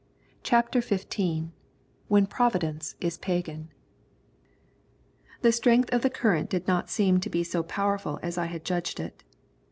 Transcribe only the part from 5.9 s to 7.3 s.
of the current did not seem to